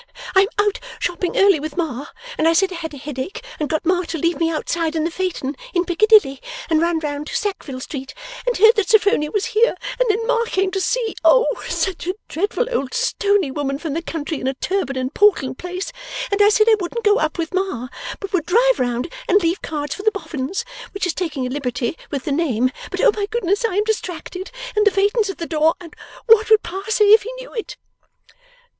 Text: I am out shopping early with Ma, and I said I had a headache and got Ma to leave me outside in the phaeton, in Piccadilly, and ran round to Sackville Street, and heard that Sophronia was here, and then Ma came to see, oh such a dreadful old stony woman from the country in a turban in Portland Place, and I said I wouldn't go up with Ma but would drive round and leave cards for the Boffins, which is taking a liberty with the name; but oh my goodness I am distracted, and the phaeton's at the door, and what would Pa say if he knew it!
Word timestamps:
I 0.35 0.41
am 0.57 0.67
out 0.67 0.79
shopping 0.97 1.37
early 1.37 1.59
with 1.59 1.77
Ma, 1.77 2.07
and 2.35 2.47
I 2.47 2.53
said 2.53 2.73
I 2.73 2.77
had 2.77 2.95
a 2.95 2.97
headache 2.97 3.45
and 3.59 3.69
got 3.69 3.85
Ma 3.85 4.01
to 4.05 4.17
leave 4.17 4.39
me 4.39 4.49
outside 4.49 4.95
in 4.95 5.03
the 5.03 5.11
phaeton, 5.11 5.55
in 5.75 5.85
Piccadilly, 5.85 6.41
and 6.71 6.81
ran 6.81 6.97
round 6.97 7.27
to 7.27 7.35
Sackville 7.35 7.79
Street, 7.79 8.15
and 8.47 8.57
heard 8.57 8.75
that 8.77 8.89
Sophronia 8.89 9.29
was 9.31 9.45
here, 9.53 9.75
and 9.99 10.09
then 10.09 10.25
Ma 10.25 10.43
came 10.47 10.71
to 10.71 10.81
see, 10.81 11.13
oh 11.23 11.45
such 11.69 12.07
a 12.07 12.15
dreadful 12.29 12.67
old 12.71 12.95
stony 12.95 13.51
woman 13.51 13.77
from 13.77 13.93
the 13.93 14.01
country 14.01 14.41
in 14.41 14.47
a 14.47 14.55
turban 14.55 14.97
in 14.97 15.11
Portland 15.11 15.59
Place, 15.59 15.93
and 16.31 16.41
I 16.41 16.49
said 16.49 16.65
I 16.67 16.77
wouldn't 16.79 17.05
go 17.05 17.19
up 17.19 17.37
with 17.37 17.53
Ma 17.53 17.87
but 18.19 18.33
would 18.33 18.47
drive 18.47 18.79
round 18.79 19.07
and 19.29 19.39
leave 19.43 19.61
cards 19.61 19.93
for 19.93 20.01
the 20.01 20.09
Boffins, 20.11 20.65
which 20.95 21.05
is 21.05 21.13
taking 21.13 21.45
a 21.45 21.49
liberty 21.51 21.95
with 22.09 22.23
the 22.25 22.31
name; 22.31 22.71
but 22.89 23.01
oh 23.01 23.11
my 23.15 23.27
goodness 23.27 23.65
I 23.65 23.75
am 23.75 23.83
distracted, 23.83 24.49
and 24.75 24.83
the 24.83 24.89
phaeton's 24.89 25.29
at 25.29 25.37
the 25.37 25.45
door, 25.45 25.75
and 25.79 25.95
what 26.25 26.49
would 26.49 26.63
Pa 26.63 26.85
say 26.87 27.03
if 27.05 27.21
he 27.21 27.31
knew 27.33 27.53
it! 27.53 27.77